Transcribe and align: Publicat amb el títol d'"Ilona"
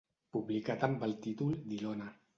Publicat 0.37 0.87
amb 0.89 1.05
el 1.09 1.15
títol 1.27 1.55
d'"Ilona" 1.69 2.13